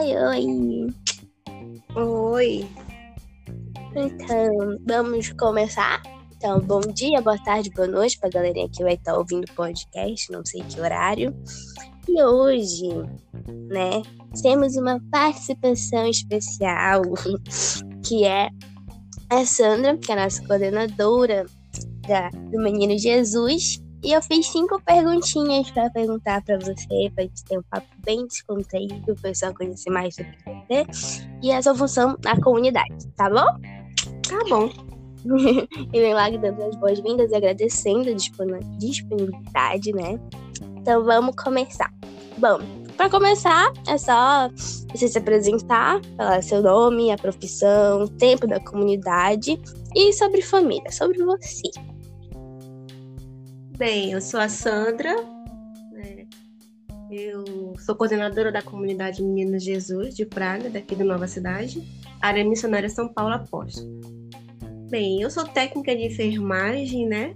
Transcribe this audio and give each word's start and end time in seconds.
Oi, 0.00 0.16
oi. 0.16 0.94
Oi. 1.94 2.66
Então, 3.94 4.78
vamos 4.86 5.30
começar? 5.32 6.02
Então, 6.34 6.58
bom 6.58 6.80
dia, 6.80 7.20
boa 7.20 7.36
tarde, 7.44 7.68
boa 7.68 7.86
noite 7.86 8.18
pra 8.18 8.30
galerinha 8.30 8.66
que 8.70 8.82
vai 8.82 8.94
estar 8.94 9.14
ouvindo 9.14 9.44
o 9.44 9.54
podcast, 9.54 10.32
não 10.32 10.42
sei 10.42 10.62
que 10.62 10.80
horário. 10.80 11.36
E 12.08 12.22
hoje, 12.22 12.88
né, 13.68 14.00
temos 14.40 14.74
uma 14.76 14.98
participação 15.12 16.08
especial, 16.08 17.02
que 18.02 18.24
é 18.24 18.48
a 19.28 19.44
Sandra, 19.44 19.98
que 19.98 20.10
é 20.10 20.14
a 20.18 20.24
nossa 20.24 20.42
coordenadora 20.46 21.44
da, 22.08 22.30
do 22.30 22.58
Menino 22.58 22.98
Jesus. 22.98 23.82
E 24.02 24.12
eu 24.12 24.22
fiz 24.22 24.46
cinco 24.46 24.80
perguntinhas 24.82 25.70
para 25.70 25.90
perguntar 25.90 26.42
para 26.42 26.58
você, 26.58 27.10
para 27.14 27.24
gente 27.24 27.44
ter 27.44 27.58
um 27.58 27.62
papo 27.70 27.86
bem 28.04 28.26
descontraído, 28.26 29.12
o 29.12 29.16
pessoal 29.16 29.54
conhecer 29.54 29.90
mais 29.90 30.14
sobre 30.14 30.36
você 30.44 30.86
e 31.42 31.52
a 31.52 31.60
sua 31.60 31.74
função 31.74 32.16
na 32.24 32.40
comunidade, 32.40 33.06
tá 33.16 33.28
bom? 33.28 33.46
Tá 34.26 34.38
bom. 34.48 34.70
e 35.92 36.00
vem 36.00 36.14
lá 36.14 36.30
dando 36.30 36.62
as 36.62 36.76
boas-vindas 36.76 37.30
e 37.30 37.34
agradecendo 37.34 38.08
a 38.08 38.14
disponibilidade, 38.78 39.92
né? 39.92 40.18
Então 40.76 41.04
vamos 41.04 41.36
começar. 41.36 41.92
Bom, 42.38 42.58
para 42.96 43.10
começar, 43.10 43.70
é 43.86 43.98
só 43.98 44.48
você 44.94 45.08
se 45.08 45.18
apresentar, 45.18 46.00
falar 46.16 46.42
seu 46.42 46.62
nome, 46.62 47.10
a 47.10 47.18
profissão, 47.18 48.06
tempo 48.06 48.46
da 48.46 48.58
comunidade 48.60 49.60
e 49.94 50.12
sobre 50.14 50.40
família, 50.40 50.90
sobre 50.90 51.22
você. 51.22 51.70
Bem, 53.80 54.12
eu 54.12 54.20
sou 54.20 54.38
a 54.38 54.46
Sandra, 54.46 55.16
né? 55.92 56.26
eu 57.10 57.72
sou 57.78 57.96
coordenadora 57.96 58.52
da 58.52 58.60
comunidade 58.60 59.22
Meninas 59.22 59.64
Jesus 59.64 60.14
de 60.14 60.26
Praga, 60.26 60.68
daqui 60.68 60.94
da 60.94 61.02
Nova 61.02 61.26
Cidade, 61.26 61.82
área 62.20 62.44
missionária 62.44 62.90
São 62.90 63.08
Paulo 63.08 63.36
Apóstolo. 63.36 63.88
Bem, 64.90 65.22
eu 65.22 65.30
sou 65.30 65.48
técnica 65.48 65.96
de 65.96 66.04
enfermagem, 66.04 67.08
né? 67.08 67.34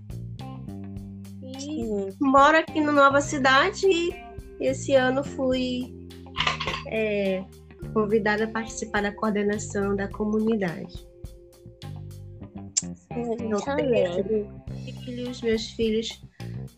E 1.42 1.60
Sim. 1.60 2.12
moro 2.20 2.58
aqui 2.58 2.78
na 2.78 2.92
Nova 2.92 3.22
Cidade 3.22 3.86
e 3.86 4.12
esse 4.60 4.94
ano 4.94 5.24
fui 5.24 5.94
é, 6.88 7.42
convidada 7.94 8.44
a 8.44 8.48
participar 8.48 9.00
da 9.00 9.12
coordenação 9.12 9.97
da 9.97 10.08
comunidade. 10.08 11.08
Eu 13.16 13.34
tenho 13.38 13.58
filhos, 15.06 15.41
meus 15.41 15.70
filhos 15.70 16.22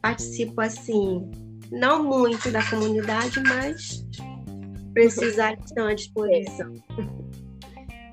participo 0.07 0.61
assim, 0.61 1.29
não 1.73 2.05
muito 2.05 2.49
da 2.53 2.65
comunidade, 2.71 3.43
mas 3.43 4.07
precisar 4.95 5.55
estão 5.55 5.89
à 5.89 5.95
disposição. 5.95 6.73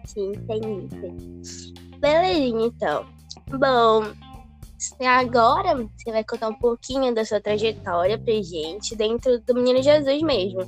Sim, 0.05 0.31
entendi. 0.31 0.88
Belezinha, 2.00 2.66
então. 2.66 3.05
Bom, 3.47 4.11
agora 5.05 5.75
você 5.75 6.11
vai 6.11 6.23
contar 6.23 6.50
um 6.50 6.55
pouquinho 6.55 7.13
da 7.13 7.23
sua 7.23 7.39
trajetória 7.39 8.17
pra 8.17 8.33
gente 8.41 8.95
dentro 8.95 9.39
do 9.41 9.53
Menino 9.53 9.83
Jesus 9.83 10.22
mesmo. 10.23 10.61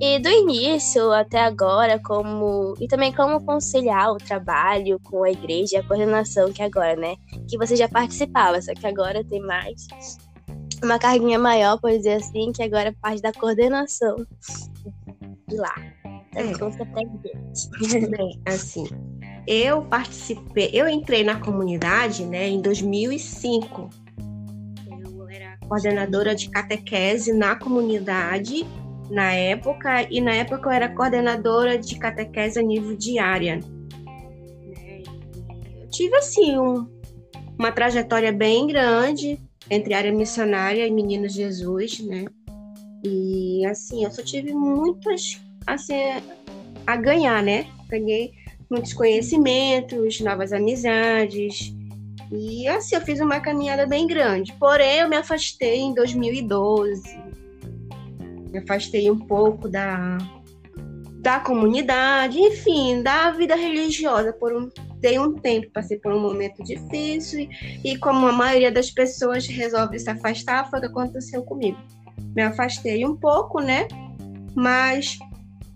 E 0.00 0.18
do 0.18 0.28
início 0.30 1.12
até 1.12 1.40
agora, 1.40 2.00
como 2.02 2.74
e 2.80 2.88
também 2.88 3.12
como 3.12 3.44
conciliar 3.44 4.12
o 4.12 4.16
trabalho 4.16 4.98
com 5.04 5.22
a 5.22 5.30
igreja 5.30 5.76
e 5.76 5.78
a 5.78 5.86
coordenação 5.86 6.50
que 6.52 6.62
agora, 6.62 6.96
né? 6.96 7.14
Que 7.48 7.58
você 7.58 7.76
já 7.76 7.88
participava, 7.88 8.60
só 8.62 8.72
que 8.72 8.86
agora 8.86 9.22
tem 9.22 9.40
mais 9.40 9.86
uma 10.82 10.98
carguinha 10.98 11.38
maior, 11.38 11.78
por 11.78 11.90
dizer 11.90 12.14
assim, 12.14 12.52
que 12.52 12.62
agora 12.62 12.88
é 12.88 12.92
parte 12.92 13.22
da 13.22 13.32
coordenação 13.32 14.16
de 15.48 15.56
lá. 15.56 15.74
É. 16.34 16.52
conta. 16.58 16.84
Bem, 18.10 18.40
assim, 18.46 18.86
eu 19.46 19.82
participei, 19.82 20.70
eu 20.72 20.88
entrei 20.88 21.22
na 21.22 21.38
comunidade, 21.38 22.24
né, 22.24 22.48
em 22.48 22.60
2005. 22.60 23.90
Eu 25.16 25.28
era 25.28 25.56
coordenadora 25.68 26.34
de 26.34 26.48
catequese 26.50 27.32
na 27.32 27.56
comunidade 27.56 28.66
na 29.10 29.32
época, 29.32 30.06
e 30.10 30.20
na 30.20 30.32
época 30.32 30.68
eu 30.68 30.72
era 30.72 30.88
coordenadora 30.88 31.78
de 31.78 31.98
catequese 31.98 32.58
a 32.58 32.62
nível 32.62 32.96
diária. 32.96 33.60
Eu 35.80 35.88
tive, 35.90 36.16
assim, 36.16 36.58
um, 36.58 36.88
uma 37.58 37.70
trajetória 37.70 38.32
bem 38.32 38.66
grande, 38.66 39.38
entre 39.70 39.94
área 39.94 40.12
missionária 40.12 40.86
e 40.86 40.90
Meninos 40.90 41.32
Jesus, 41.32 42.00
né? 42.00 42.26
E 43.04 43.64
assim, 43.66 44.04
eu 44.04 44.10
só 44.10 44.22
tive 44.22 44.52
muitas 44.52 45.40
assim 45.66 45.94
a 46.86 46.96
ganhar, 46.96 47.42
né? 47.42 47.66
Ganhei 47.88 48.32
muitos 48.70 48.92
conhecimentos, 48.92 50.20
novas 50.20 50.52
amizades. 50.52 51.74
E 52.32 52.66
assim, 52.68 52.96
eu 52.96 53.02
fiz 53.02 53.20
uma 53.20 53.40
caminhada 53.40 53.86
bem 53.86 54.06
grande. 54.06 54.52
Porém, 54.54 55.00
eu 55.00 55.08
me 55.08 55.16
afastei 55.16 55.80
em 55.80 55.94
2012. 55.94 57.02
Me 58.50 58.58
afastei 58.58 59.10
um 59.10 59.18
pouco 59.18 59.68
da 59.68 60.18
da 61.20 61.40
comunidade, 61.40 62.38
enfim, 62.38 63.02
da 63.02 63.30
vida 63.30 63.56
religiosa 63.56 64.30
por 64.30 64.54
um 64.54 64.68
dei 65.04 65.18
um 65.18 65.34
tempo, 65.34 65.70
passei 65.70 65.98
por 65.98 66.14
um 66.14 66.18
momento 66.18 66.64
difícil 66.64 67.46
e, 67.84 67.98
como 67.98 68.26
a 68.26 68.32
maioria 68.32 68.72
das 68.72 68.90
pessoas 68.90 69.46
resolve 69.46 69.98
se 69.98 70.08
afastar, 70.08 70.70
foi 70.70 70.78
o 70.78 70.82
que 70.82 70.88
aconteceu 70.88 71.42
comigo. 71.42 71.76
Me 72.34 72.40
afastei 72.40 73.04
um 73.04 73.14
pouco, 73.14 73.60
né? 73.60 73.86
Mas 74.54 75.18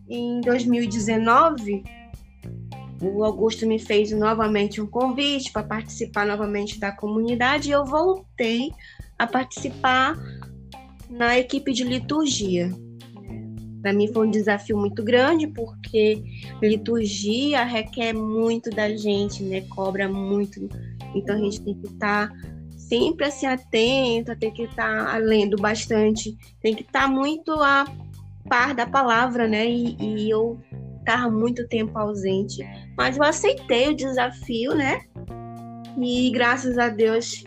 em 0.08 0.40
2019 0.40 1.84
o 3.02 3.22
Augusto 3.22 3.66
me 3.66 3.78
fez 3.78 4.10
novamente 4.12 4.80
um 4.80 4.86
convite 4.86 5.52
para 5.52 5.62
participar 5.62 6.24
novamente 6.24 6.80
da 6.80 6.90
comunidade 6.90 7.68
e 7.68 7.72
eu 7.72 7.84
voltei 7.84 8.72
a 9.18 9.26
participar 9.26 10.16
na 11.10 11.38
equipe 11.38 11.70
de 11.70 11.84
liturgia. 11.84 12.70
Para 13.82 13.92
mim 13.92 14.12
foi 14.12 14.26
um 14.26 14.30
desafio 14.30 14.76
muito 14.76 15.02
grande, 15.04 15.46
porque 15.46 16.22
liturgia 16.60 17.64
requer 17.64 18.12
muito 18.12 18.70
da 18.70 18.94
gente, 18.96 19.42
né? 19.42 19.62
Cobra 19.62 20.08
muito. 20.08 20.68
Então 21.14 21.36
a 21.36 21.38
gente 21.38 21.62
tem 21.62 21.74
que 21.74 21.86
estar 21.86 22.28
tá 22.28 22.34
sempre 22.76 23.26
assim 23.26 23.46
atento, 23.46 24.36
tem 24.36 24.52
que 24.52 24.62
estar 24.62 25.12
tá 25.12 25.16
lendo 25.18 25.56
bastante, 25.56 26.36
tem 26.60 26.74
que 26.74 26.82
estar 26.82 27.02
tá 27.02 27.08
muito 27.08 27.52
a 27.52 27.84
par 28.48 28.74
da 28.74 28.86
palavra, 28.86 29.46
né? 29.46 29.68
E, 29.68 29.96
e 30.00 30.30
eu 30.30 30.58
estava 31.00 31.30
muito 31.30 31.66
tempo 31.68 31.98
ausente, 31.98 32.66
mas 32.96 33.16
eu 33.16 33.22
aceitei 33.22 33.88
o 33.88 33.96
desafio, 33.96 34.74
né? 34.74 35.00
E 36.00 36.30
graças 36.30 36.78
a 36.78 36.88
Deus 36.88 37.44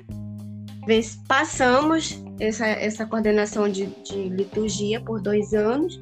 passamos 1.28 2.22
essa, 2.40 2.66
essa 2.66 3.06
coordenação 3.06 3.70
de, 3.70 3.86
de 4.04 4.30
liturgia 4.30 5.00
por 5.00 5.22
dois 5.22 5.54
anos 5.54 6.02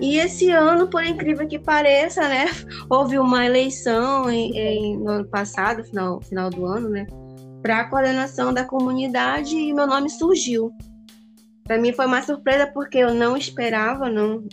e 0.00 0.16
esse 0.18 0.50
ano, 0.50 0.88
por 0.88 1.04
incrível 1.04 1.46
que 1.46 1.58
pareça, 1.58 2.28
né, 2.28 2.46
houve 2.88 3.18
uma 3.18 3.44
eleição 3.44 4.30
em, 4.30 4.56
em, 4.56 4.98
no 4.98 5.10
ano 5.10 5.28
passado, 5.28 5.84
final, 5.84 6.20
final 6.20 6.50
do 6.50 6.66
ano, 6.66 6.88
né, 6.88 7.06
para 7.62 7.80
a 7.80 7.84
coordenação 7.84 8.52
da 8.52 8.64
comunidade 8.64 9.56
e 9.56 9.72
meu 9.72 9.86
nome 9.86 10.08
surgiu. 10.08 10.72
Para 11.64 11.78
mim 11.78 11.92
foi 11.92 12.06
uma 12.06 12.22
surpresa 12.22 12.66
porque 12.66 12.98
eu 12.98 13.14
não 13.14 13.36
esperava, 13.36 14.08
não, 14.08 14.44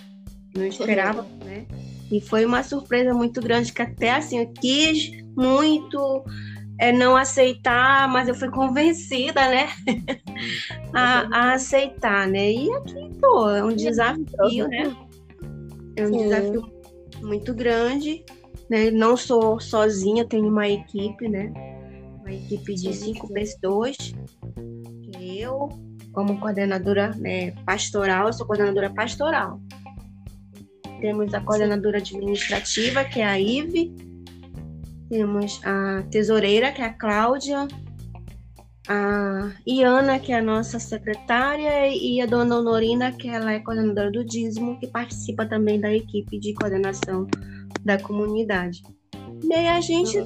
não 0.54 0.66
esperava, 0.66 1.26
né? 1.46 1.66
E 2.12 2.20
foi 2.20 2.46
uma 2.46 2.62
surpresa 2.62 3.14
muito 3.14 3.40
grande 3.42 3.72
que 3.72 3.82
até 3.82 4.12
assim 4.12 4.40
eu 4.40 4.48
quis 4.48 5.12
muito 5.36 6.24
é, 6.78 6.92
não 6.92 7.16
aceitar, 7.16 8.08
mas 8.10 8.28
eu 8.28 8.36
fui 8.36 8.50
convencida, 8.50 9.48
né, 9.48 9.70
a, 10.94 11.28
a, 11.32 11.54
aceitar, 11.54 12.28
né? 12.28 12.52
E 12.52 12.72
aqui 12.74 13.10
tô, 13.22 13.50
é 13.50 13.64
um 13.64 13.74
desafio, 13.74 14.68
né? 14.68 14.94
É 15.96 16.04
um 16.04 16.14
Sim. 16.14 16.18
desafio 16.24 16.72
muito 17.22 17.54
grande, 17.54 18.24
né? 18.70 18.92
Não 18.92 19.16
sou 19.16 19.60
sozinha, 19.60 20.26
tenho 20.26 20.48
uma 20.48 20.68
equipe, 20.68 21.28
né? 21.28 21.52
Uma 22.20 22.34
equipe 22.34 22.76
de 22.76 22.94
cinco 22.94 23.32
pessoas. 23.32 23.96
Eu, 25.20 25.70
como 26.12 26.40
coordenadora 26.40 27.12
né, 27.16 27.52
pastoral, 27.66 28.32
sou 28.34 28.46
coordenadora 28.46 28.90
pastoral. 28.90 29.60
Temos 31.00 31.34
a 31.34 31.42
coordenadora 31.42 31.98
administrativa, 31.98 33.04
que 33.04 33.20
é 33.20 33.26
a 33.26 33.40
Ive. 33.40 33.94
Temos 35.10 35.62
a 35.64 36.04
tesoureira, 36.10 36.72
que 36.72 36.82
é 36.82 36.86
a 36.86 36.94
Cláudia 36.94 37.68
a 38.88 39.52
Iana, 39.66 40.20
que 40.20 40.32
é 40.32 40.38
a 40.38 40.42
nossa 40.42 40.80
secretária, 40.80 41.88
e 41.88 42.22
a 42.22 42.26
dona 42.26 42.58
Honorina, 42.58 43.12
que 43.12 43.28
ela 43.28 43.54
é 43.54 43.60
coordenadora 43.60 44.12
do 44.12 44.24
dízimo, 44.24 44.80
que 44.80 44.88
participa 44.88 45.46
também 45.46 45.80
da 45.80 45.94
equipe 45.94 46.40
de 46.40 46.54
coordenação 46.54 47.28
da 47.84 48.00
comunidade. 48.00 48.84
E 49.44 49.54
aí 49.54 49.68
a 49.68 49.82
gente 49.82 50.18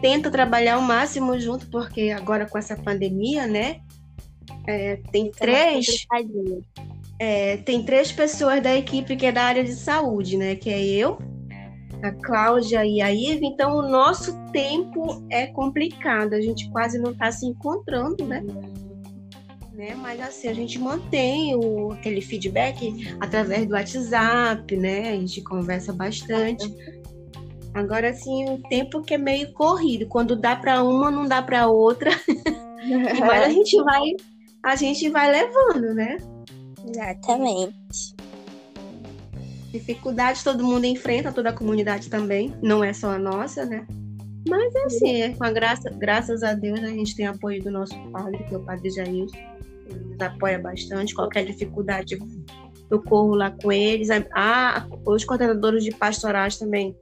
tenta 0.00 0.30
trabalhar 0.30 0.78
o 0.78 0.82
máximo 0.82 1.38
junto, 1.38 1.66
porque 1.68 2.10
agora 2.10 2.46
com 2.46 2.58
essa 2.58 2.76
pandemia, 2.76 3.46
né? 3.46 3.80
É, 4.66 4.96
tem 5.10 5.30
três. 5.30 6.06
é, 7.18 7.56
tem 7.58 7.84
três 7.84 8.12
pessoas 8.12 8.62
da 8.62 8.74
equipe 8.74 9.16
que 9.16 9.26
é 9.26 9.32
da 9.32 9.44
área 9.44 9.64
de 9.64 9.74
saúde, 9.74 10.36
né? 10.36 10.54
Que 10.56 10.70
é 10.70 10.82
eu, 10.82 11.18
a 12.04 12.12
Cláudia 12.12 12.84
e 12.84 13.00
a 13.00 13.12
Iva. 13.12 13.44
Então, 13.44 13.76
o 13.76 13.82
nosso 13.82 14.36
tempo 14.52 15.24
é 15.30 15.46
complicado. 15.46 16.34
A 16.34 16.40
gente 16.40 16.70
quase 16.70 16.98
não 16.98 17.12
está 17.12 17.32
se 17.32 17.46
encontrando, 17.46 18.24
né? 18.24 18.42
né? 19.72 19.94
Mas 19.96 20.20
assim, 20.20 20.48
a 20.48 20.54
gente 20.54 20.78
mantém 20.78 21.54
o, 21.54 21.92
aquele 21.92 22.20
feedback 22.20 23.16
através 23.20 23.66
do 23.66 23.74
WhatsApp, 23.74 24.76
né? 24.76 25.10
A 25.10 25.16
gente 25.16 25.42
conversa 25.42 25.92
bastante. 25.92 26.72
Agora, 27.72 28.10
assim, 28.10 28.48
o 28.50 28.62
tempo 28.68 29.02
que 29.02 29.14
é 29.14 29.18
meio 29.18 29.52
corrido. 29.52 30.06
Quando 30.06 30.36
dá 30.36 30.54
para 30.54 30.82
uma, 30.84 31.10
não 31.10 31.26
dá 31.26 31.42
para 31.42 31.66
outra. 31.66 32.10
Mas 33.20 33.42
a 33.42 33.48
gente 33.48 33.82
vai, 33.82 34.02
a 34.62 34.76
gente 34.76 35.08
vai 35.08 35.30
levando, 35.30 35.94
né? 35.94 36.18
Exatamente. 36.86 38.13
Dificuldades 39.74 40.44
todo 40.44 40.62
mundo 40.62 40.84
enfrenta, 40.84 41.32
toda 41.32 41.50
a 41.50 41.52
comunidade 41.52 42.08
também. 42.08 42.54
Não 42.62 42.84
é 42.84 42.92
só 42.92 43.10
a 43.10 43.18
nossa, 43.18 43.66
né? 43.66 43.84
Mas 44.48 44.72
é 44.72 44.84
assim, 44.84 45.22
é, 45.22 45.34
com 45.34 45.42
a 45.42 45.50
graça, 45.50 45.90
graças 45.90 46.44
a 46.44 46.54
Deus 46.54 46.78
a 46.78 46.86
gente 46.86 47.16
tem 47.16 47.26
apoio 47.26 47.60
do 47.60 47.72
nosso 47.72 47.98
padre, 48.12 48.44
que 48.44 48.54
é 48.54 48.56
o 48.56 48.64
padre 48.64 48.88
Jair. 48.88 49.26
Ele 49.90 50.04
nos 50.10 50.20
apoia 50.20 50.60
bastante. 50.60 51.12
Qualquer 51.12 51.44
dificuldade, 51.44 52.16
eu 52.88 53.02
corro 53.02 53.34
lá 53.34 53.50
com 53.50 53.72
eles. 53.72 54.10
Ah, 54.32 54.86
os 55.04 55.24
coordenadores 55.24 55.82
de 55.82 55.90
pastorais 55.90 56.56
também 56.56 56.96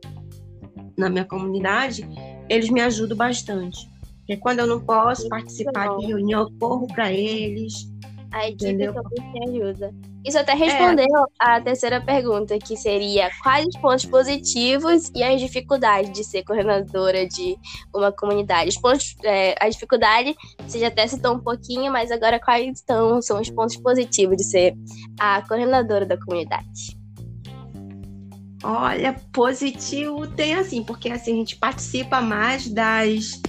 na 0.97 1.11
minha 1.11 1.27
comunidade, 1.27 2.09
eles 2.49 2.71
me 2.71 2.81
ajudam 2.81 3.19
bastante. 3.19 3.87
Porque 4.21 4.39
quando 4.39 4.61
eu 4.61 4.67
não 4.67 4.81
posso 4.81 5.29
participar 5.29 5.95
de 5.99 6.07
reunião, 6.07 6.45
eu 6.45 6.59
corro 6.59 6.87
para 6.87 7.13
eles. 7.13 7.92
A 8.33 8.49
equipe 8.49 8.93
também 8.93 9.33
te 9.33 9.49
ajuda. 9.49 9.95
Isso 10.25 10.39
até 10.39 10.55
respondeu 10.55 11.05
é. 11.05 11.25
a 11.39 11.61
terceira 11.61 12.01
pergunta, 12.01 12.59
que 12.59 12.77
seria 12.77 13.31
quais 13.43 13.67
os 13.67 13.77
pontos 13.77 14.07
positivos 14.07 15.11
e 15.15 15.23
as 15.23 15.41
dificuldades 15.41 16.13
de 16.13 16.25
ser 16.25 16.45
coordenadora 16.45 17.27
de 17.27 17.57
uma 17.95 18.13
comunidade. 18.13 18.71
Os 18.71 18.79
pontos, 18.79 19.17
é, 19.25 19.55
a 19.61 19.69
dificuldade, 19.69 20.35
você 20.61 20.79
já 20.79 20.89
até 20.89 21.07
citou 21.07 21.35
um 21.35 21.41
pouquinho, 21.41 21.93
mas 21.93 22.11
agora 22.11 22.39
quais 22.39 22.79
estão, 22.79 23.21
são 23.21 23.41
os 23.41 23.51
pontos 23.51 23.77
positivos 23.77 24.37
de 24.37 24.45
ser 24.45 24.75
a 25.19 25.43
coordenadora 25.47 26.07
da 26.07 26.17
comunidade? 26.17 26.97
Olha, 28.65 29.17
positivo 29.33 30.27
tem 30.29 30.55
assim, 30.55 30.85
porque 30.85 31.11
assim 31.11 31.33
a 31.33 31.37
gente 31.37 31.57
participa 31.57 32.21
mais 32.21 32.69
das 32.69 33.43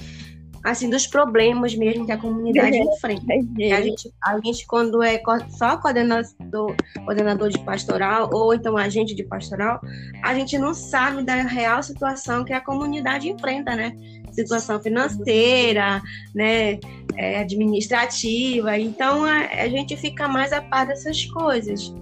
assim 0.63 0.89
dos 0.89 1.06
problemas 1.06 1.75
mesmo 1.75 2.06
que 2.06 2.12
a 2.12 2.18
comunidade 2.18 2.77
enfrenta. 2.77 3.33
A 3.33 3.81
gente, 3.81 4.13
a 4.24 4.39
gente 4.39 4.65
quando 4.65 5.04
é 5.04 5.21
só 5.50 5.77
coordenador, 5.77 6.75
coordenador 7.04 7.50
de 7.50 7.60
pastoral 7.60 8.30
ou 8.31 8.54
então 8.54 8.77
agente 8.77 9.13
de 9.13 9.24
pastoral, 9.24 9.81
a 10.24 10.33
gente 10.33 10.57
não 10.57 10.74
sabe 10.74 11.24
da 11.24 11.36
real 11.36 11.83
situação 11.83 12.45
que 12.45 12.54
a 12.54 12.62
comunidade 12.62 13.30
enfrenta, 13.30 13.75
né? 13.75 13.94
Situação 14.31 14.81
financeira, 14.81 16.01
né? 16.33 16.80
É, 17.16 17.42
administrativa. 17.42 18.77
Então 18.80 19.25
a, 19.25 19.39
a 19.39 19.68
gente 19.68 19.98
fica 19.98 20.27
mais 20.27 20.54
a 20.54 20.62
par 20.62 20.88
dessas 20.88 21.25
coisas. 21.25 21.94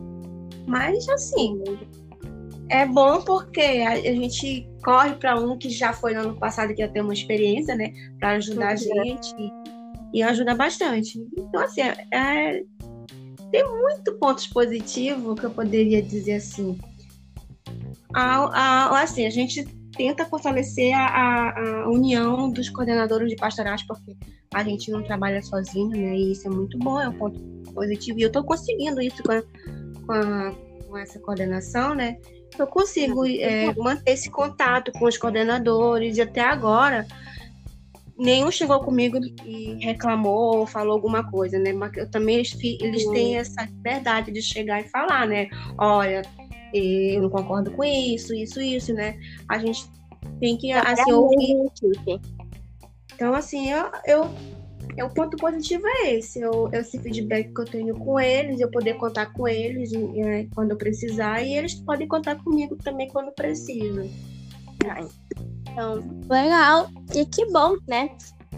Mas 0.68 1.10
assim, 1.10 1.62
é 2.70 2.86
bom 2.86 3.22
porque 3.24 3.62
a, 3.62 3.94
a 3.94 4.16
gente 4.16 4.71
corre 4.84 5.14
para 5.14 5.40
um 5.40 5.58
que 5.58 5.70
já 5.70 5.94
foi 5.94 6.14
no 6.14 6.22
ano 6.22 6.36
passado, 6.36 6.74
que 6.74 6.82
já 6.82 6.88
tem 6.88 7.02
uma 7.02 7.14
experiência, 7.14 7.76
né? 7.76 7.94
Para 8.20 8.32
ajudar 8.32 8.70
a 8.70 8.76
gente. 8.76 9.36
E, 10.14 10.22
ajuda 10.22 10.54
bastante. 10.56 11.20
Então, 11.38 11.62
assim, 11.62 11.82
é, 11.82 12.06
é, 12.12 12.64
tem 13.52 13.64
muito 13.64 14.14
pontos 14.20 14.48
positivos 14.48 15.40
que 15.40 15.46
eu 15.46 15.52
poderia 15.52 16.02
dizer 16.02 16.36
assim. 16.36 16.78
A, 18.14 18.90
a, 18.90 19.02
assim, 19.02 19.26
a 19.26 19.30
gente 19.30 19.64
tenta 19.96 20.26
fortalecer 20.26 20.94
a, 20.94 21.84
a, 21.84 21.90
união 21.90 22.50
dos 22.52 22.70
coordenadores 22.70 23.30
de 23.30 23.36
pastorais, 23.36 23.84
porque 23.84 24.16
a 24.54 24.64
gente 24.64 24.92
não 24.92 25.04
trabalha 25.04 25.42
sozinho, 25.42 25.90
né? 25.90 26.16
E 26.16 26.32
isso 26.34 26.48
é 26.48 26.52
muito 26.52 26.78
bom, 26.78 27.00
é 27.00 27.08
um 27.08 27.18
ponto 27.18 27.40
positivo. 27.74 28.20
E 28.20 28.24
eu 28.24 28.28
estou 28.28 28.44
conseguindo 28.44 29.02
isso 29.02 29.24
com, 29.24 29.42
com, 30.06 30.86
com 30.88 30.98
essa 30.98 31.20
coordenação, 31.20 31.96
né? 31.96 32.18
Eu 32.58 32.68
consigo 32.68 33.26
é, 33.26 33.74
manter 33.76 34.12
esse 34.12 34.30
contato 34.30 34.92
com 34.92 35.06
os 35.06 35.18
coordenadores 35.18 36.18
e 36.18 36.22
até 36.22 36.42
agora 36.42 37.08
nenhum 38.18 38.52
chegou 38.52 38.80
comigo 38.82 39.18
e 39.44 39.84
reclamou 39.84 40.60
ou 40.60 40.68
falou 40.68 40.94
alguma 40.94 41.30
coisa, 41.30 41.58
né? 41.58 41.74
Mas 41.74 41.96
eu 41.98 42.10
também 42.10 42.36
eles, 42.36 42.56
eles 42.80 43.06
têm 43.08 43.38
essa 43.38 43.64
liberdade 43.64 44.32
de 44.32 44.42
chegar 44.42 44.80
e 44.80 44.90
falar, 44.90 45.28
né? 45.28 45.50
Olha, 45.78 46.22
eu 46.74 47.24
não 47.24 47.30
concordo 47.30 47.72
com 47.72 47.84
isso, 47.84 48.34
isso, 48.36 48.62
isso, 48.62 48.94
né? 48.94 49.20
A 49.50 49.58
gente 49.58 49.86
tem 50.40 50.56
que 50.56 50.72
assim 50.72 51.12
ouvir. 51.12 51.56
Então 53.16 53.34
assim, 53.34 53.72
eu, 53.72 53.92
eu 54.06 54.24
é, 54.26 54.61
o 55.00 55.10
ponto 55.10 55.38
positivo 55.38 55.84
é 55.88 56.16
esse, 56.16 56.42
eu, 56.42 56.70
esse 56.74 57.00
feedback 57.00 57.54
que 57.54 57.62
eu 57.62 57.66
tenho 57.66 57.96
com 57.96 58.20
eles, 58.20 58.60
eu 58.60 58.70
poder 58.70 58.96
contar 58.96 59.28
com 59.28 59.48
eles 59.48 59.92
é, 59.94 60.48
quando 60.54 60.72
eu 60.72 60.78
precisar, 60.78 61.42
e 61.42 61.56
eles 61.56 61.76
podem 61.76 62.08
contar 62.08 62.36
comigo 62.44 62.76
também 62.84 63.08
quando 63.08 63.32
precisam. 63.32 64.10
Então, 65.70 66.04
legal. 66.30 66.90
E 67.14 67.26
que 67.26 67.46
bom, 67.52 67.78
né? 67.88 68.10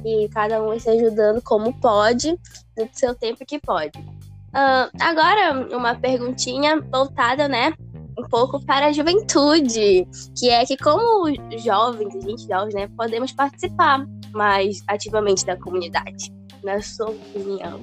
E 0.04 0.28
cada 0.30 0.64
um 0.64 0.78
se 0.80 0.90
ajudando 0.90 1.42
como 1.42 1.74
pode, 1.80 2.32
no 2.78 2.90
seu 2.94 3.14
tempo 3.14 3.46
que 3.46 3.60
pode. 3.60 3.98
Uh, 4.00 4.90
agora, 5.00 5.68
uma 5.76 5.96
perguntinha 5.96 6.80
voltada, 6.82 7.48
né? 7.48 7.74
Um 8.18 8.28
pouco 8.30 8.64
para 8.64 8.88
a 8.88 8.92
juventude, 8.92 10.08
que 10.38 10.50
é 10.50 10.66
que 10.66 10.78
como 10.78 11.34
jovens, 11.58 12.16
a 12.16 12.22
gente 12.22 12.48
jovens, 12.48 12.76
né, 12.76 12.88
podemos 12.96 13.32
participar 13.32 14.06
mais 14.34 14.84
ativamente 14.88 15.46
da 15.46 15.56
comunidade, 15.58 16.32
na 16.64 16.82
sua 16.82 17.10
opinião? 17.10 17.80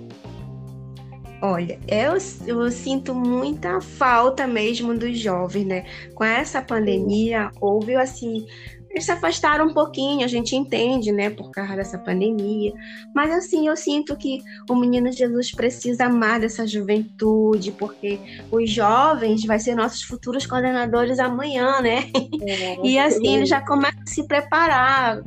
Olha, 1.42 1.78
eu, 1.88 2.12
eu, 2.46 2.70
sinto 2.70 3.14
muita 3.14 3.80
falta 3.80 4.46
mesmo 4.46 4.96
dos 4.96 5.18
jovens, 5.18 5.64
né? 5.64 5.84
Com 6.14 6.22
essa 6.22 6.60
pandemia, 6.60 7.50
houve 7.60 7.96
assim. 7.96 8.46
Eles 8.90 9.04
se 9.04 9.12
afastaram 9.12 9.68
um 9.68 9.72
pouquinho, 9.72 10.24
a 10.24 10.28
gente 10.28 10.56
entende, 10.56 11.12
né, 11.12 11.30
por 11.30 11.52
causa 11.52 11.76
dessa 11.76 11.96
pandemia. 11.96 12.72
Mas 13.14 13.30
assim, 13.30 13.68
eu 13.68 13.76
sinto 13.76 14.16
que 14.16 14.42
o 14.68 14.74
menino 14.74 15.12
Jesus 15.12 15.52
precisa 15.52 16.08
mais 16.08 16.40
dessa 16.40 16.66
juventude, 16.66 17.70
porque 17.70 18.18
os 18.50 18.68
jovens 18.68 19.44
vai 19.44 19.60
ser 19.60 19.76
nossos 19.76 20.02
futuros 20.02 20.44
coordenadores 20.44 21.20
amanhã, 21.20 21.80
né? 21.80 22.10
É, 22.42 22.78
e 22.84 22.98
assim, 22.98 23.36
eles 23.36 23.48
já 23.48 23.64
começam 23.64 24.02
a 24.02 24.10
se 24.10 24.26
preparar 24.26 25.22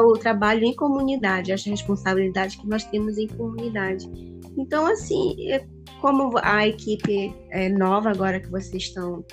o 0.00 0.12
trabalho 0.12 0.64
em 0.64 0.74
comunidade, 0.74 1.52
as 1.52 1.64
responsabilidades 1.64 2.56
que 2.56 2.66
nós 2.66 2.84
temos 2.84 3.18
em 3.18 3.26
comunidade. 3.26 4.08
Então, 4.56 4.86
assim, 4.86 5.50
é 5.50 5.66
como 6.00 6.38
a 6.42 6.66
equipe 6.66 7.34
é 7.50 7.68
nova 7.68 8.10
agora 8.10 8.38
que 8.38 8.50
vocês 8.50 8.84
estão, 8.84 9.24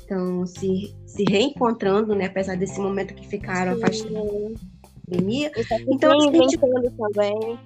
estão 0.00 0.46
se, 0.46 0.94
se 1.06 1.24
reencontrando, 1.28 2.14
né? 2.14 2.26
Apesar 2.26 2.56
desse 2.56 2.80
momento 2.80 3.14
que 3.14 3.28
ficaram 3.28 3.72
afastados 3.72 4.12
da 4.12 5.10
pandemia. 5.10 5.52
Então, 5.88 6.18
a 6.18 6.32
gente 6.32 6.58
também. 6.58 7.58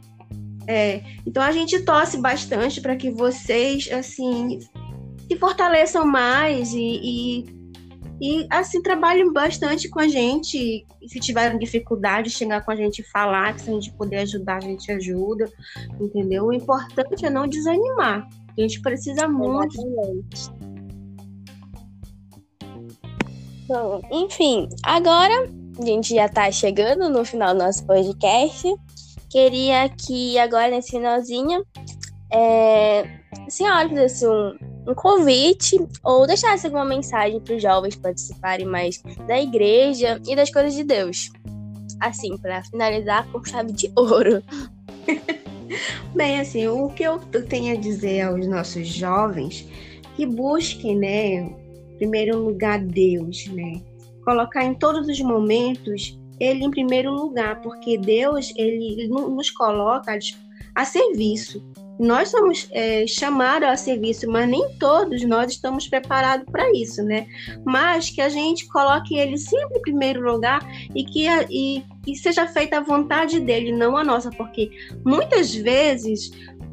É, 0.66 1.02
então 1.26 1.42
a 1.42 1.50
gente 1.50 1.80
torce 1.80 2.18
bastante 2.18 2.80
para 2.80 2.94
que 2.94 3.10
vocês 3.10 3.90
assim 3.90 4.60
se 5.26 5.36
fortaleçam 5.36 6.04
mais 6.04 6.72
e, 6.74 7.00
e 7.02 7.59
e 8.20 8.46
assim, 8.50 8.82
trabalhem 8.82 9.32
bastante 9.32 9.88
com 9.88 9.98
a 9.98 10.06
gente. 10.06 10.86
Se 11.06 11.18
tiverem 11.18 11.58
dificuldade, 11.58 12.28
chegar 12.28 12.62
com 12.62 12.70
a 12.70 12.76
gente 12.76 12.98
e 12.98 13.04
falar, 13.04 13.54
que 13.54 13.62
se 13.62 13.70
a 13.70 13.72
gente 13.72 13.92
puder 13.94 14.20
ajudar, 14.20 14.56
a 14.56 14.60
gente 14.60 14.92
ajuda. 14.92 15.50
Entendeu? 15.98 16.46
O 16.46 16.52
importante 16.52 17.24
é 17.24 17.30
não 17.30 17.48
desanimar. 17.48 18.28
A 18.56 18.60
gente 18.60 18.80
precisa 18.82 19.26
muito. 19.26 19.80
Bom, 23.66 24.02
enfim, 24.10 24.68
agora 24.82 25.48
a 25.78 25.84
gente 25.86 26.14
já 26.14 26.28
tá 26.28 26.50
chegando 26.52 27.08
no 27.08 27.24
final 27.24 27.54
do 27.54 27.60
nosso 27.60 27.86
podcast. 27.86 28.68
Queria 29.30 29.88
que 29.88 30.38
agora 30.38 30.70
nesse 30.70 30.90
finalzinho 30.90 31.64
é, 32.32 33.20
senhora 33.48 33.88
fizesse 33.88 34.26
um, 34.26 34.54
um 34.90 34.94
convite 34.94 35.78
ou 36.02 36.26
deixasse 36.26 36.66
alguma 36.66 36.84
mensagem 36.84 37.40
para 37.40 37.54
os 37.54 37.62
jovens 37.62 37.94
participarem 37.96 38.66
mais 38.66 39.00
da 39.26 39.40
igreja 39.40 40.20
e 40.26 40.34
das 40.34 40.50
coisas 40.50 40.74
de 40.74 40.82
Deus. 40.82 41.30
Assim, 42.00 42.36
para 42.38 42.64
finalizar 42.64 43.30
com 43.30 43.44
chave 43.44 43.72
de 43.72 43.92
ouro. 43.94 44.42
Bem, 46.14 46.40
assim, 46.40 46.66
o 46.66 46.88
que 46.88 47.04
eu 47.04 47.18
tenho 47.48 47.74
a 47.74 47.80
dizer 47.80 48.22
aos 48.22 48.46
nossos 48.46 48.88
jovens 48.88 49.66
que 50.16 50.26
busquem, 50.26 50.96
né, 50.96 51.34
em 51.34 51.96
primeiro 51.98 52.38
lugar 52.38 52.80
Deus, 52.80 53.46
né? 53.48 53.80
Colocar 54.24 54.64
em 54.64 54.74
todos 54.74 55.06
os 55.06 55.20
momentos 55.20 56.18
ele 56.40 56.64
em 56.64 56.70
primeiro 56.70 57.12
lugar, 57.12 57.60
porque 57.60 57.98
Deus, 57.98 58.52
ele 58.56 59.06
nos 59.08 59.50
coloca 59.50 60.18
a 60.74 60.84
serviço. 60.84 61.62
Nós 61.98 62.30
somos 62.30 62.66
é, 62.70 63.06
chamados 63.06 63.68
a 63.68 63.76
serviço, 63.76 64.26
mas 64.26 64.48
nem 64.48 64.74
todos 64.78 65.22
nós 65.24 65.52
estamos 65.52 65.86
preparados 65.86 66.46
para 66.50 66.72
isso, 66.72 67.02
né? 67.02 67.26
Mas 67.62 68.08
que 68.08 68.22
a 68.22 68.28
gente 68.30 68.66
coloque 68.68 69.18
ele 69.18 69.36
sempre 69.36 69.78
em 69.78 69.82
primeiro 69.82 70.32
lugar 70.32 70.66
e 70.94 71.04
que, 71.04 71.26
e, 71.50 71.84
e 72.06 72.16
seja 72.16 72.46
feita 72.46 72.78
a 72.78 72.82
vontade 72.82 73.38
dele, 73.38 73.70
não 73.70 73.98
a 73.98 74.02
nossa, 74.02 74.30
porque 74.30 74.70
muitas 75.04 75.54
vezes 75.54 76.30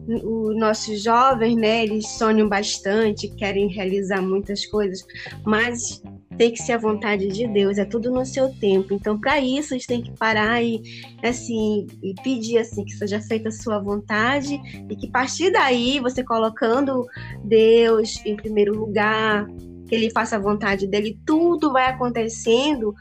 os 0.07 0.57
nossos 0.57 1.03
jovens, 1.03 1.55
né, 1.55 1.83
eles 1.83 2.07
sonham 2.07 2.47
bastante, 2.47 3.27
querem 3.27 3.67
realizar 3.67 4.21
muitas 4.21 4.65
coisas, 4.65 5.05
mas 5.45 6.01
tem 6.37 6.51
que 6.51 6.61
ser 6.61 6.73
a 6.73 6.77
vontade 6.77 7.27
de 7.27 7.47
Deus, 7.47 7.77
é 7.77 7.85
tudo 7.85 8.11
no 8.11 8.25
seu 8.25 8.53
tempo. 8.59 8.93
Então, 8.93 9.19
para 9.19 9.39
isso, 9.39 9.73
a 9.73 9.77
gente 9.77 9.87
tem 9.87 10.01
que 10.01 10.11
parar 10.11 10.63
e, 10.63 10.81
assim, 11.23 11.87
e 12.01 12.13
pedir 12.21 12.59
assim 12.59 12.85
que 12.85 12.91
seja 12.91 13.19
feita 13.19 13.49
a 13.49 13.51
sua 13.51 13.79
vontade 13.79 14.61
e 14.89 14.95
que 14.95 15.07
a 15.07 15.11
partir 15.11 15.51
daí, 15.51 15.99
você 15.99 16.23
colocando 16.23 17.05
Deus 17.43 18.23
em 18.23 18.35
primeiro 18.35 18.77
lugar, 18.77 19.47
que 19.87 19.95
ele 19.95 20.11
faça 20.11 20.35
a 20.35 20.39
vontade 20.39 20.85
dele, 20.85 21.17
tudo 21.25 21.71
vai 21.71 21.89
acontecendo 21.89 22.93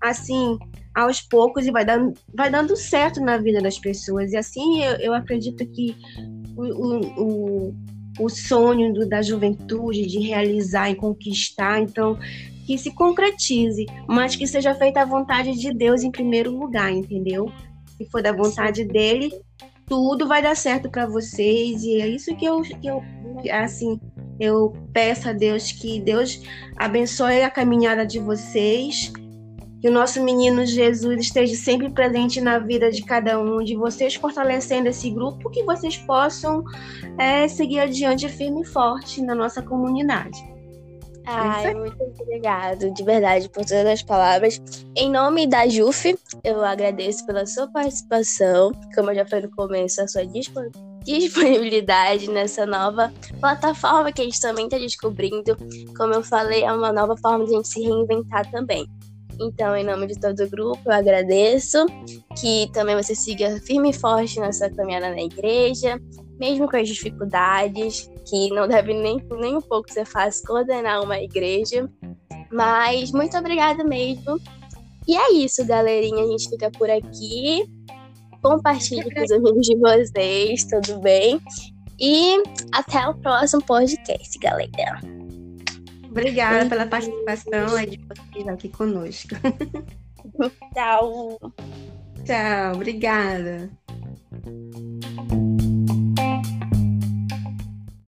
assim 0.00 0.58
aos 0.94 1.20
poucos 1.20 1.66
e 1.66 1.72
vai 1.72 1.84
dando, 1.84 2.14
vai 2.32 2.50
dando 2.50 2.76
certo 2.76 3.20
na 3.20 3.36
vida 3.38 3.60
das 3.60 3.78
pessoas. 3.78 4.32
E 4.32 4.36
assim 4.36 4.82
eu, 4.82 4.96
eu 4.96 5.14
acredito 5.14 5.66
que 5.66 5.96
o, 6.56 7.22
o, 7.22 7.74
o 8.18 8.28
sonho 8.28 8.92
do, 8.92 9.08
da 9.08 9.22
juventude 9.22 10.06
de 10.06 10.20
realizar 10.20 10.90
e 10.90 10.94
conquistar, 10.94 11.80
então 11.80 12.18
que 12.66 12.78
se 12.78 12.92
concretize, 12.94 13.84
mas 14.08 14.34
que 14.34 14.46
seja 14.46 14.74
feita 14.74 15.02
a 15.02 15.04
vontade 15.04 15.52
de 15.52 15.72
Deus 15.72 16.02
em 16.02 16.10
primeiro 16.10 16.56
lugar, 16.56 16.90
entendeu? 16.90 17.50
Se 17.96 18.06
for 18.06 18.22
da 18.22 18.32
vontade 18.32 18.84
dele, 18.84 19.30
tudo 19.86 20.26
vai 20.26 20.42
dar 20.42 20.56
certo 20.56 20.90
para 20.90 21.06
vocês 21.06 21.82
e 21.82 22.00
é 22.00 22.08
isso 22.08 22.34
que 22.34 22.44
eu, 22.44 22.62
que 22.62 22.86
eu 22.86 23.02
assim 23.52 24.00
eu 24.40 24.72
peço 24.92 25.28
a 25.28 25.32
Deus 25.32 25.70
que 25.70 26.00
Deus 26.00 26.40
abençoe 26.76 27.42
a 27.42 27.50
caminhada 27.50 28.06
de 28.06 28.18
vocês 28.18 29.12
que 29.84 29.90
o 29.90 29.92
nosso 29.92 30.24
menino 30.24 30.64
Jesus 30.64 31.20
esteja 31.20 31.54
sempre 31.54 31.90
presente 31.90 32.40
na 32.40 32.58
vida 32.58 32.90
de 32.90 33.02
cada 33.02 33.38
um 33.38 33.62
de 33.62 33.76
vocês, 33.76 34.14
fortalecendo 34.14 34.88
esse 34.88 35.10
grupo, 35.10 35.50
que 35.50 35.62
vocês 35.62 35.98
possam 35.98 36.64
é, 37.18 37.46
seguir 37.46 37.80
adiante 37.80 38.26
firme 38.30 38.62
e 38.62 38.64
forte 38.64 39.20
na 39.20 39.34
nossa 39.34 39.60
comunidade. 39.60 40.42
Ai, 41.26 41.74
muito 41.74 42.02
obrigado, 42.18 42.94
de 42.94 43.02
verdade, 43.04 43.46
por 43.50 43.62
todas 43.62 43.84
as 43.84 44.02
palavras. 44.02 44.58
Em 44.96 45.10
nome 45.10 45.46
da 45.46 45.68
JUF, 45.68 46.18
eu 46.42 46.64
agradeço 46.64 47.26
pela 47.26 47.44
sua 47.44 47.70
participação, 47.70 48.72
como 48.94 49.10
eu 49.10 49.16
já 49.16 49.26
falei 49.26 49.44
no 49.44 49.54
começo, 49.54 50.00
a 50.00 50.08
sua 50.08 50.22
disponibilidade 51.04 52.30
nessa 52.30 52.64
nova 52.64 53.12
plataforma 53.38 54.10
que 54.10 54.22
a 54.22 54.24
gente 54.24 54.40
também 54.40 54.64
está 54.64 54.78
descobrindo. 54.78 55.54
Como 55.94 56.14
eu 56.14 56.22
falei, 56.22 56.62
é 56.64 56.72
uma 56.72 56.90
nova 56.90 57.14
forma 57.18 57.44
de 57.44 57.52
a 57.52 57.56
gente 57.56 57.68
se 57.68 57.82
reinventar 57.82 58.50
também. 58.50 58.88
Então, 59.40 59.76
em 59.76 59.84
nome 59.84 60.06
de 60.06 60.20
todo 60.20 60.40
o 60.40 60.50
grupo, 60.50 60.80
eu 60.86 60.92
agradeço 60.92 61.86
que 62.40 62.70
também 62.72 62.96
você 62.96 63.14
siga 63.14 63.60
firme 63.60 63.90
e 63.90 63.92
forte 63.92 64.38
na 64.40 64.52
sua 64.52 64.70
caminhada 64.70 65.10
na 65.10 65.22
igreja, 65.22 66.00
mesmo 66.38 66.68
com 66.68 66.76
as 66.76 66.88
dificuldades, 66.88 68.10
que 68.28 68.48
não 68.50 68.66
deve 68.66 68.94
nem, 68.94 69.18
nem 69.38 69.56
um 69.56 69.60
pouco 69.60 69.92
ser 69.92 70.04
fácil 70.04 70.46
coordenar 70.46 71.02
uma 71.02 71.18
igreja. 71.18 71.88
Mas 72.52 73.12
muito 73.12 73.36
obrigada 73.36 73.84
mesmo. 73.84 74.40
E 75.06 75.16
é 75.16 75.32
isso, 75.32 75.64
galerinha. 75.66 76.22
A 76.22 76.26
gente 76.26 76.48
fica 76.48 76.70
por 76.70 76.90
aqui. 76.90 77.64
Compartilhe 78.42 79.12
com 79.12 79.22
os 79.22 79.30
amigos 79.30 79.66
de 79.66 79.76
vocês, 79.76 80.64
tudo 80.64 81.00
bem? 81.00 81.40
E 81.98 82.42
até 82.72 83.08
o 83.08 83.14
próximo 83.14 83.62
podcast, 83.64 84.38
galera. 84.38 85.13
Obrigada 86.14 86.68
pela 86.68 86.86
participação 86.86 87.74
aí 87.74 87.86
de 87.86 87.98
vocês 88.06 88.46
aqui 88.46 88.68
conosco. 88.68 89.34
Tchau. 90.72 91.40
Tchau, 92.24 92.74
obrigada. 92.74 93.68